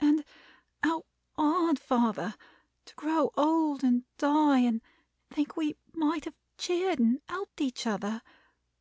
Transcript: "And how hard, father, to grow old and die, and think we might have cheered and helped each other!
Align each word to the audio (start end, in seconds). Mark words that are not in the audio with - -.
"And 0.00 0.24
how 0.82 1.04
hard, 1.36 1.78
father, 1.78 2.34
to 2.84 2.94
grow 2.96 3.30
old 3.36 3.84
and 3.84 4.02
die, 4.18 4.58
and 4.58 4.80
think 5.30 5.56
we 5.56 5.76
might 5.92 6.24
have 6.24 6.34
cheered 6.58 6.98
and 6.98 7.20
helped 7.28 7.60
each 7.60 7.86
other! 7.86 8.22